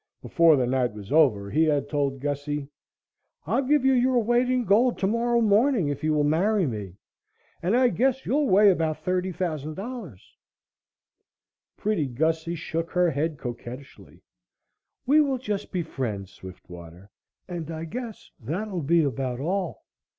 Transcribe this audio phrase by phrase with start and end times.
[0.19, 2.67] Before the night was over he had told Gussie
[3.45, 6.95] "I'll give you your weight in gold tomorrow morning if you will marry me
[7.61, 10.19] and I guess you'll weigh about $30,000."
[11.77, 14.23] Pretty Gussie shook her head coquettishly.
[15.05, 17.11] "We will just be friends, Swiftwater,
[17.47, 19.85] and I guess that'll be about all."